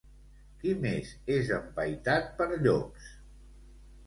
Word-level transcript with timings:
Qui 0.61 0.71
més 0.85 1.11
és 1.35 1.51
empaitat 1.59 2.33
per 2.41 2.49
llops? 2.65 3.13